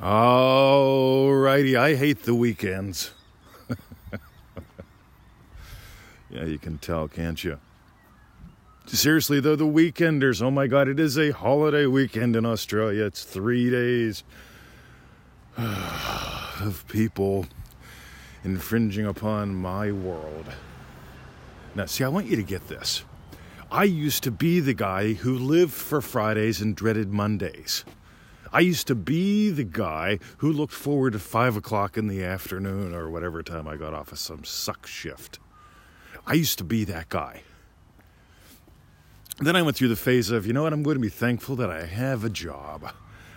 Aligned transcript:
Alrighty, 0.00 1.74
I 1.74 1.94
hate 1.94 2.24
the 2.24 2.34
weekends. 2.34 3.12
yeah, 6.30 6.44
you 6.44 6.58
can 6.58 6.76
tell, 6.76 7.08
can't 7.08 7.42
you? 7.42 7.58
Seriously, 8.86 9.40
though, 9.40 9.56
the 9.56 9.64
weekenders, 9.64 10.42
oh 10.42 10.50
my 10.50 10.66
god, 10.66 10.88
it 10.88 11.00
is 11.00 11.18
a 11.18 11.30
holiday 11.30 11.86
weekend 11.86 12.36
in 12.36 12.44
Australia. 12.44 13.04
It's 13.04 13.24
three 13.24 13.70
days 13.70 14.22
of 15.56 16.84
people 16.88 17.46
infringing 18.44 19.06
upon 19.06 19.54
my 19.54 19.92
world. 19.92 20.44
Now, 21.74 21.86
see, 21.86 22.04
I 22.04 22.08
want 22.08 22.26
you 22.26 22.36
to 22.36 22.42
get 22.42 22.68
this. 22.68 23.02
I 23.70 23.84
used 23.84 24.22
to 24.24 24.30
be 24.30 24.60
the 24.60 24.74
guy 24.74 25.14
who 25.14 25.38
lived 25.38 25.72
for 25.72 26.02
Fridays 26.02 26.60
and 26.60 26.76
dreaded 26.76 27.10
Mondays. 27.12 27.84
I 28.52 28.60
used 28.60 28.86
to 28.88 28.94
be 28.94 29.50
the 29.50 29.64
guy 29.64 30.18
who 30.38 30.52
looked 30.52 30.72
forward 30.72 31.12
to 31.14 31.18
five 31.18 31.56
o'clock 31.56 31.96
in 31.96 32.06
the 32.06 32.22
afternoon 32.22 32.94
or 32.94 33.10
whatever 33.10 33.42
time 33.42 33.66
I 33.66 33.76
got 33.76 33.94
off 33.94 34.12
of 34.12 34.18
some 34.18 34.44
suck 34.44 34.86
shift. 34.86 35.38
I 36.26 36.34
used 36.34 36.58
to 36.58 36.64
be 36.64 36.84
that 36.84 37.08
guy. 37.08 37.42
Then 39.38 39.54
I 39.54 39.62
went 39.62 39.76
through 39.76 39.88
the 39.88 39.96
phase 39.96 40.30
of, 40.30 40.46
you 40.46 40.52
know 40.52 40.62
what, 40.62 40.72
I'm 40.72 40.82
going 40.82 40.96
to 40.96 41.00
be 41.00 41.08
thankful 41.08 41.56
that 41.56 41.70
I 41.70 41.84
have 41.84 42.24
a 42.24 42.30
job. 42.30 42.90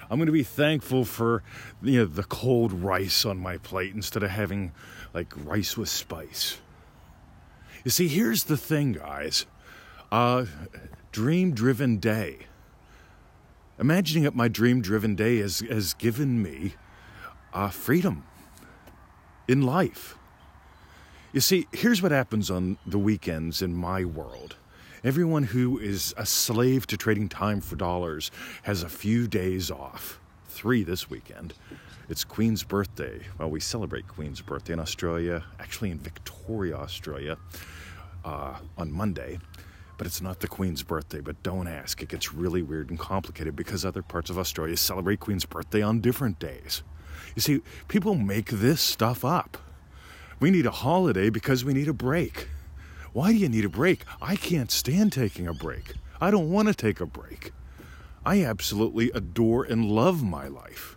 I'm 0.10 0.18
going 0.18 0.28
to 0.28 0.32
be 0.32 0.44
thankful 0.44 1.06
for 1.06 1.44
you 1.84 2.00
know, 2.00 2.06
the 2.06 2.24
cold 2.24 2.72
rice 2.72 3.26
on 3.26 3.38
my 3.38 3.58
plate 3.58 3.94
instead 3.94 4.24
of 4.24 4.32
having 4.32 4.72
like 5.14 5.34
rice 5.46 5.78
with 5.78 5.90
spice. 5.90 6.58
You 7.84 7.92
see, 7.92 8.08
here's 8.08 8.46
the 8.46 8.58
thing, 8.58 8.94
guys. 8.94 9.46
Uh, 10.12 10.46
dream 11.12 11.54
driven 11.54 11.98
day 11.98 12.40
imagining 13.80 14.24
that 14.24 14.36
my 14.36 14.48
dream 14.48 14.82
driven 14.82 15.16
day 15.16 15.38
has, 15.38 15.60
has 15.62 15.94
given 15.94 16.44
me 16.44 16.74
uh, 17.54 17.70
freedom 17.70 18.24
in 19.48 19.62
life. 19.62 20.16
You 21.32 21.40
see, 21.40 21.68
here's 21.72 22.02
what 22.02 22.12
happens 22.12 22.52
on 22.52 22.78
the 22.86 23.00
weekends 23.00 23.62
in 23.62 23.74
my 23.76 24.04
world. 24.04 24.56
Everyone 25.04 25.44
who 25.44 25.80
is 25.80 26.14
a 26.18 26.26
slave 26.26 26.86
to 26.88 26.98
trading 26.98 27.30
time 27.30 27.62
for 27.62 27.78
dollars 27.78 28.32
has 28.64 28.84
a 28.84 28.90
few 28.90 29.28
days 29.28 29.72
off. 29.72 30.20
Three 30.48 30.84
this 30.84 31.10
weekend. 31.10 31.54
It's 32.10 32.24
Queen's 32.24 32.64
birthday. 32.64 33.22
Well, 33.38 33.50
we 33.50 33.60
celebrate 33.60 34.08
Queen's 34.08 34.42
birthday 34.42 34.74
in 34.74 34.80
Australia, 34.80 35.44
actually 35.60 35.92
in 35.92 36.00
Victoria, 36.00 36.76
Australia, 36.76 37.38
uh, 38.26 38.58
on 38.78 38.92
Monday 38.92 39.40
but 40.00 40.08
it's 40.08 40.22
not 40.22 40.40
the 40.40 40.48
Queen's 40.48 40.82
birthday. 40.82 41.20
But 41.20 41.44
don't 41.44 41.68
ask, 41.68 42.02
it 42.02 42.08
gets 42.08 42.34
really 42.34 42.62
weird 42.64 42.90
and 42.90 42.98
complicated 42.98 43.56
because 43.56 43.84
other 43.84 44.02
parts 44.02 44.30
of 44.30 44.40
Australia 44.40 44.78
celebrate 44.78 45.20
Queen's 45.20 45.46
birthday 45.46 45.82
on 45.82 46.00
different 46.00 46.40
days. 46.40 46.82
You 47.36 47.42
see, 47.42 47.62
people 47.90 48.16
make 48.16 48.48
this 48.50 48.80
stuff 48.80 49.26
up. 49.26 49.58
We 50.40 50.52
need 50.52 50.66
a 50.66 50.72
holiday 50.72 51.30
because 51.30 51.66
we 51.66 51.74
need 51.74 51.90
a 51.90 51.94
break. 51.94 52.48
Why 53.12 53.34
do 53.34 53.38
you 53.38 53.50
need 53.50 53.66
a 53.66 53.70
break? 53.70 54.06
I 54.22 54.38
can't 54.38 54.72
stand 54.72 55.12
taking 55.12 55.48
a 55.48 55.54
break. 55.54 55.96
I 56.22 56.32
don't 56.32 56.50
want 56.50 56.70
to 56.70 56.74
take 56.74 57.02
a 57.02 57.06
break. 57.06 57.52
I 58.26 58.46
absolutely 58.46 59.12
adore 59.12 59.66
and 59.66 59.92
love 59.92 60.24
my 60.24 60.48
life. 60.48 60.96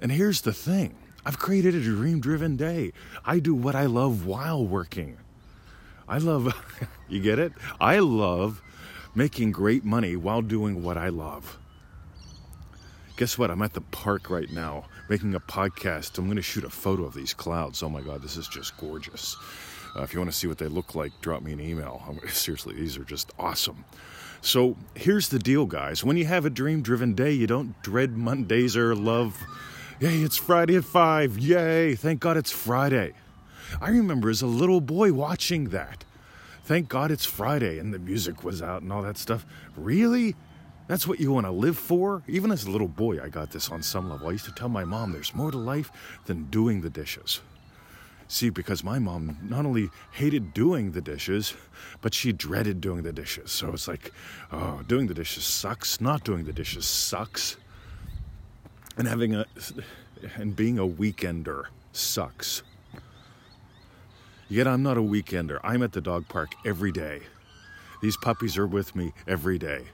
And 0.00 0.10
here's 0.10 0.40
the 0.40 0.54
thing 0.54 0.96
I've 1.26 1.38
created 1.38 1.74
a 1.74 1.82
dream 1.82 2.20
driven 2.20 2.56
day. 2.56 2.94
I 3.26 3.40
do 3.40 3.54
what 3.54 3.74
I 3.74 3.84
love 3.84 4.24
while 4.24 4.66
working. 4.66 5.18
I 6.10 6.18
love, 6.18 6.52
you 7.08 7.20
get 7.20 7.38
it? 7.38 7.52
I 7.80 8.00
love 8.00 8.60
making 9.14 9.52
great 9.52 9.84
money 9.84 10.16
while 10.16 10.42
doing 10.42 10.82
what 10.82 10.98
I 10.98 11.08
love. 11.08 11.56
Guess 13.16 13.38
what? 13.38 13.50
I'm 13.50 13.62
at 13.62 13.74
the 13.74 13.80
park 13.80 14.28
right 14.28 14.50
now 14.50 14.86
making 15.08 15.34
a 15.36 15.40
podcast. 15.40 16.18
I'm 16.18 16.24
going 16.24 16.36
to 16.36 16.42
shoot 16.42 16.64
a 16.64 16.70
photo 16.70 17.04
of 17.04 17.14
these 17.14 17.32
clouds. 17.32 17.82
Oh 17.84 17.88
my 17.88 18.00
God, 18.00 18.22
this 18.22 18.36
is 18.36 18.48
just 18.48 18.76
gorgeous. 18.76 19.36
Uh, 19.96 20.02
if 20.02 20.12
you 20.12 20.18
want 20.18 20.32
to 20.32 20.36
see 20.36 20.48
what 20.48 20.58
they 20.58 20.66
look 20.66 20.96
like, 20.96 21.12
drop 21.20 21.42
me 21.42 21.52
an 21.52 21.60
email. 21.60 22.02
I'm, 22.08 22.28
seriously, 22.28 22.74
these 22.74 22.96
are 22.98 23.04
just 23.04 23.30
awesome. 23.38 23.84
So 24.40 24.76
here's 24.94 25.28
the 25.28 25.38
deal, 25.38 25.66
guys. 25.66 26.02
When 26.02 26.16
you 26.16 26.24
have 26.24 26.44
a 26.44 26.50
dream 26.50 26.82
driven 26.82 27.14
day, 27.14 27.30
you 27.30 27.46
don't 27.46 27.80
dread 27.82 28.16
Mondays 28.16 28.76
or 28.76 28.96
love, 28.96 29.38
yay, 30.00 30.22
it's 30.22 30.36
Friday 30.36 30.74
at 30.74 30.84
5. 30.84 31.38
Yay, 31.38 31.94
thank 31.94 32.18
God 32.18 32.36
it's 32.36 32.50
Friday. 32.50 33.12
I 33.80 33.90
remember 33.90 34.30
as 34.30 34.42
a 34.42 34.46
little 34.46 34.80
boy 34.80 35.12
watching 35.12 35.70
that. 35.70 36.04
Thank 36.64 36.88
God 36.88 37.10
it's 37.10 37.24
Friday 37.24 37.78
and 37.78 37.92
the 37.92 37.98
music 37.98 38.44
was 38.44 38.62
out 38.62 38.82
and 38.82 38.92
all 38.92 39.02
that 39.02 39.18
stuff. 39.18 39.44
Really? 39.76 40.36
That's 40.86 41.06
what 41.06 41.20
you 41.20 41.32
want 41.32 41.46
to 41.46 41.52
live 41.52 41.78
for? 41.78 42.22
Even 42.26 42.50
as 42.50 42.64
a 42.64 42.70
little 42.70 42.88
boy, 42.88 43.22
I 43.22 43.28
got 43.28 43.50
this 43.50 43.70
on 43.70 43.82
some 43.82 44.10
level. 44.10 44.28
I 44.28 44.32
used 44.32 44.46
to 44.46 44.52
tell 44.52 44.68
my 44.68 44.84
mom 44.84 45.12
there's 45.12 45.34
more 45.34 45.50
to 45.50 45.58
life 45.58 45.90
than 46.26 46.44
doing 46.44 46.80
the 46.80 46.90
dishes. 46.90 47.40
See, 48.26 48.50
because 48.50 48.84
my 48.84 49.00
mom 49.00 49.36
not 49.42 49.66
only 49.66 49.90
hated 50.12 50.54
doing 50.54 50.92
the 50.92 51.00
dishes, 51.00 51.54
but 52.00 52.14
she 52.14 52.32
dreaded 52.32 52.80
doing 52.80 53.02
the 53.02 53.12
dishes. 53.12 53.50
So 53.50 53.72
it's 53.72 53.88
like, 53.88 54.12
oh, 54.52 54.82
doing 54.86 55.08
the 55.08 55.14
dishes 55.14 55.44
sucks. 55.44 56.00
Not 56.00 56.22
doing 56.22 56.44
the 56.44 56.52
dishes 56.52 56.86
sucks. 56.86 57.56
And 58.96 59.08
having 59.08 59.34
a, 59.34 59.46
and 60.36 60.54
being 60.54 60.78
a 60.78 60.86
weekender 60.86 61.64
sucks. 61.92 62.62
Yet 64.50 64.66
I'm 64.66 64.82
not 64.82 64.98
a 64.98 65.00
weekender. 65.00 65.60
I'm 65.62 65.80
at 65.80 65.92
the 65.92 66.00
dog 66.00 66.26
park 66.28 66.50
every 66.66 66.90
day. 66.90 67.20
These 68.02 68.16
puppies 68.16 68.58
are 68.58 68.66
with 68.66 68.96
me 68.96 69.12
every 69.28 69.58
day. 69.58 69.84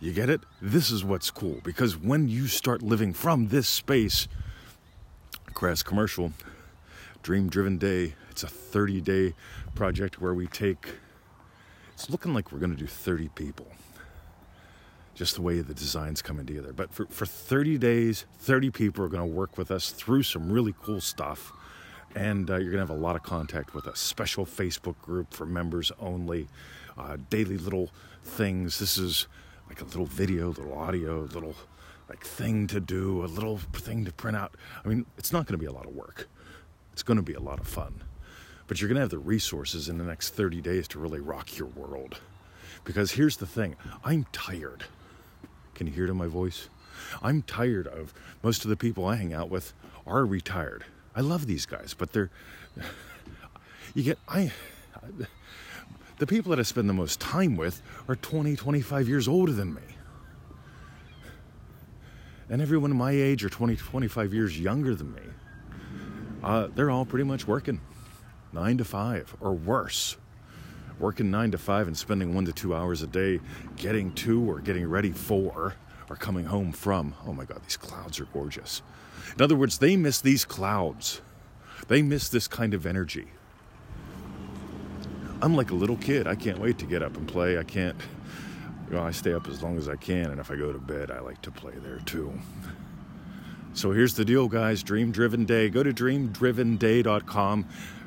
You 0.00 0.12
get 0.12 0.28
it? 0.28 0.42
This 0.60 0.90
is 0.90 1.02
what's 1.02 1.30
cool 1.30 1.60
because 1.64 1.96
when 1.96 2.28
you 2.28 2.46
start 2.46 2.82
living 2.82 3.14
from 3.14 3.48
this 3.48 3.70
space, 3.70 4.28
crass 5.54 5.82
commercial, 5.82 6.32
dream 7.22 7.48
driven 7.48 7.78
day, 7.78 8.16
it's 8.30 8.42
a 8.42 8.48
30 8.48 9.00
day 9.00 9.32
project 9.74 10.20
where 10.20 10.34
we 10.34 10.46
take, 10.46 10.96
it's 11.94 12.10
looking 12.10 12.34
like 12.34 12.52
we're 12.52 12.58
going 12.58 12.74
to 12.74 12.76
do 12.76 12.86
30 12.86 13.28
people. 13.28 13.68
Just 15.14 15.36
the 15.36 15.42
way 15.42 15.60
the 15.60 15.72
design's 15.72 16.20
coming 16.20 16.44
together. 16.44 16.74
But 16.74 16.92
for, 16.92 17.06
for 17.06 17.24
30 17.24 17.78
days, 17.78 18.26
30 18.40 18.70
people 18.72 19.02
are 19.02 19.08
going 19.08 19.26
to 19.26 19.34
work 19.34 19.56
with 19.56 19.70
us 19.70 19.90
through 19.90 20.24
some 20.24 20.52
really 20.52 20.74
cool 20.82 21.00
stuff 21.00 21.50
and 22.14 22.48
uh, 22.48 22.56
you're 22.56 22.70
going 22.70 22.84
to 22.84 22.92
have 22.92 22.96
a 22.96 23.00
lot 23.00 23.16
of 23.16 23.22
contact 23.22 23.74
with 23.74 23.86
a 23.86 23.96
special 23.96 24.46
Facebook 24.46 25.00
group 25.02 25.32
for 25.32 25.46
members 25.46 25.90
only, 26.00 26.48
uh, 26.96 27.16
daily 27.30 27.58
little 27.58 27.90
things. 28.22 28.78
This 28.78 28.98
is 28.98 29.26
like 29.68 29.80
a 29.80 29.84
little 29.84 30.06
video, 30.06 30.48
little 30.48 30.78
audio, 30.78 31.20
little 31.32 31.54
like 32.08 32.24
thing 32.24 32.66
to 32.68 32.80
do, 32.80 33.24
a 33.24 33.26
little 33.26 33.58
thing 33.58 34.04
to 34.04 34.12
print 34.12 34.36
out. 34.36 34.54
I 34.84 34.88
mean, 34.88 35.06
it's 35.18 35.32
not 35.32 35.46
going 35.46 35.58
to 35.58 35.62
be 35.62 35.66
a 35.66 35.72
lot 35.72 35.86
of 35.86 35.94
work. 35.94 36.28
It's 36.92 37.02
going 37.02 37.16
to 37.16 37.22
be 37.22 37.34
a 37.34 37.40
lot 37.40 37.58
of 37.58 37.66
fun. 37.66 38.02
But 38.66 38.80
you're 38.80 38.88
going 38.88 38.96
to 38.96 39.02
have 39.02 39.10
the 39.10 39.18
resources 39.18 39.88
in 39.88 39.98
the 39.98 40.04
next 40.04 40.30
30 40.30 40.60
days 40.60 40.86
to 40.88 40.98
really 40.98 41.20
rock 41.20 41.58
your 41.58 41.68
world. 41.68 42.18
Because 42.84 43.12
here's 43.12 43.38
the 43.38 43.46
thing 43.46 43.76
I'm 44.04 44.26
tired. 44.32 44.84
Can 45.74 45.86
you 45.86 45.92
hear 45.92 46.04
it 46.04 46.10
in 46.10 46.16
my 46.16 46.28
voice? 46.28 46.68
I'm 47.22 47.42
tired 47.42 47.88
of 47.88 48.14
most 48.42 48.64
of 48.64 48.70
the 48.70 48.76
people 48.76 49.04
I 49.04 49.16
hang 49.16 49.34
out 49.34 49.50
with 49.50 49.72
are 50.06 50.24
retired 50.24 50.84
I 51.16 51.20
love 51.20 51.46
these 51.46 51.66
guys, 51.66 51.94
but 51.96 52.12
they're 52.12 52.30
you 53.94 54.02
get 54.02 54.18
I 54.28 54.50
the 56.18 56.26
people 56.26 56.50
that 56.50 56.58
I 56.58 56.62
spend 56.62 56.88
the 56.88 56.94
most 56.94 57.20
time 57.20 57.56
with 57.56 57.82
are 58.08 58.16
20, 58.16 58.56
25 58.56 59.08
years 59.08 59.26
older 59.26 59.52
than 59.52 59.74
me. 59.74 59.82
And 62.48 62.62
everyone 62.62 62.96
my 62.96 63.10
age 63.10 63.44
or 63.44 63.48
20, 63.48 63.76
25 63.76 64.34
years 64.34 64.58
younger 64.58 64.94
than 64.94 65.12
me. 65.12 65.22
Uh, 66.42 66.68
they're 66.74 66.90
all 66.90 67.04
pretty 67.04 67.24
much 67.24 67.46
working 67.48 67.80
nine 68.52 68.78
to 68.78 68.84
five 68.84 69.34
or 69.40 69.52
worse. 69.52 70.16
Working 71.00 71.30
nine 71.30 71.50
to 71.50 71.58
five 71.58 71.88
and 71.88 71.96
spending 71.96 72.34
one 72.34 72.44
to 72.44 72.52
two 72.52 72.74
hours 72.74 73.02
a 73.02 73.06
day 73.08 73.40
getting 73.76 74.12
to 74.14 74.48
or 74.48 74.60
getting 74.60 74.88
ready 74.88 75.10
for 75.10 75.74
or 76.10 76.16
coming 76.16 76.46
home 76.46 76.72
from. 76.72 77.14
Oh 77.26 77.32
my 77.32 77.44
God, 77.44 77.62
these 77.62 77.76
clouds 77.76 78.20
are 78.20 78.26
gorgeous. 78.26 78.82
In 79.36 79.42
other 79.42 79.56
words, 79.56 79.78
they 79.78 79.96
miss 79.96 80.20
these 80.20 80.44
clouds. 80.44 81.20
They 81.88 82.02
miss 82.02 82.28
this 82.28 82.48
kind 82.48 82.74
of 82.74 82.86
energy. 82.86 83.26
I'm 85.42 85.54
like 85.54 85.70
a 85.70 85.74
little 85.74 85.96
kid. 85.96 86.26
I 86.26 86.34
can't 86.34 86.58
wait 86.58 86.78
to 86.78 86.86
get 86.86 87.02
up 87.02 87.16
and 87.16 87.28
play. 87.28 87.58
I 87.58 87.64
can't, 87.64 87.96
know, 88.90 89.02
I 89.02 89.10
stay 89.10 89.34
up 89.34 89.48
as 89.48 89.62
long 89.62 89.76
as 89.76 89.88
I 89.88 89.96
can, 89.96 90.30
and 90.30 90.40
if 90.40 90.50
I 90.50 90.56
go 90.56 90.72
to 90.72 90.78
bed, 90.78 91.10
I 91.10 91.20
like 91.20 91.42
to 91.42 91.50
play 91.50 91.74
there 91.76 91.98
too. 92.06 92.32
So 93.74 93.90
here's 93.90 94.14
the 94.14 94.24
deal, 94.24 94.48
guys 94.48 94.82
Dream 94.82 95.10
Driven 95.10 95.44
Day. 95.44 95.68
Go 95.68 95.82
to 95.82 95.92
dreamdrivenday.com. 95.92 97.66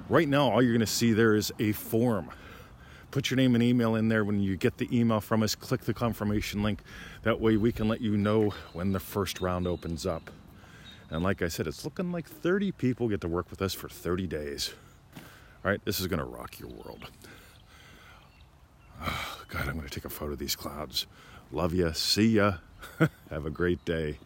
Right 0.10 0.27
now, 0.27 0.50
all 0.50 0.62
you're 0.62 0.72
going 0.72 0.80
to 0.80 0.88
see 0.88 1.12
there 1.12 1.36
is 1.36 1.51
a 1.60 1.74
form. 1.74 2.30
Put 3.12 3.30
your 3.30 3.38
name 3.38 3.56
and 3.56 3.63
email 3.63 3.95
in 3.95 4.09
there. 4.09 4.25
When 4.25 4.39
you 4.39 4.57
get 4.57 4.77
the 4.77 4.88
email 4.98 5.21
from 5.21 5.42
us, 5.44 5.56
click 5.56 5.81
the 5.81 5.94
confirmation 5.94 6.62
link. 6.62 6.81
That 7.24 7.39
way, 7.39 7.57
we 7.57 7.71
can 7.71 7.88
let 7.88 8.01
you 8.01 8.18
know 8.18 8.54
when 8.74 8.92
the 8.92 9.00
first 9.00 9.39
round 9.39 9.65
opens 9.65 10.06
up. 10.06 10.30
And 11.09 11.24
like 11.24 11.42
I 11.42 11.48
said, 11.48 11.68
it's 11.68 11.86
looking 11.86 12.12
like 12.12 12.27
30 12.27 12.74
people 12.74 13.07
get 13.07 13.21
to 13.21 13.27
work 13.27 13.50
with 13.50 13.62
us 13.62 13.74
for 13.74 13.88
30 13.88 14.27
days. 14.27 14.74
All 15.15 15.71
right, 15.71 15.83
this 15.86 16.00
is 16.00 16.07
going 16.07 16.19
to 16.19 16.25
rock 16.25 16.59
your 16.59 16.69
world. 16.69 17.09
Oh, 19.01 19.42
God, 19.48 19.68
I'm 19.68 19.75
going 19.75 19.88
to 19.88 19.94
take 19.94 20.06
a 20.06 20.10
photo 20.10 20.33
of 20.33 20.39
these 20.39 20.56
clouds. 20.56 21.06
Love 21.51 21.74
you. 21.74 21.94
See 21.94 22.36
ya. 22.36 22.56
Have 23.30 23.45
a 23.45 23.50
great 23.50 23.83
day. 23.86 24.18